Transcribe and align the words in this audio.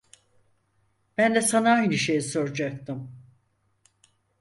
Ben 1.17 1.35
de 1.35 1.41
sana 1.41 1.71
aynı 1.71 1.97
şeyi 1.97 2.21
soracaktım. 2.21 3.11